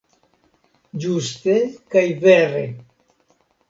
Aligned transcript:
Ĝuste 1.05 1.59
kaj 1.95 2.05
vere. 2.27 2.69